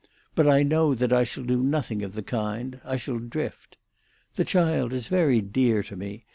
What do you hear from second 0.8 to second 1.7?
that I shall do